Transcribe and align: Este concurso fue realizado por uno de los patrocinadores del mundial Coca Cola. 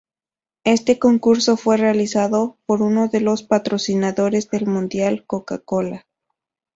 Este 0.63 0.97
concurso 0.97 1.57
fue 1.57 1.77
realizado 1.77 2.57
por 2.65 2.81
uno 2.81 3.07
de 3.07 3.21
los 3.21 3.43
patrocinadores 3.43 4.49
del 4.49 4.65
mundial 4.65 5.25
Coca 5.27 5.59
Cola. 5.59 6.07